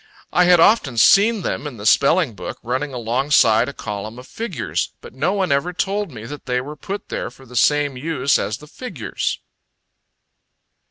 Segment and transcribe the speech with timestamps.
[0.33, 4.93] I had often seen them in the spelling book running alongside a column of figures;
[4.99, 8.39] but no one ever told me that they were put there for the same use
[8.39, 9.37] as the figures.